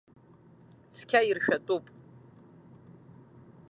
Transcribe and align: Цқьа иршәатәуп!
Цқьа 0.95 1.19
иршәатәуп! 1.29 1.85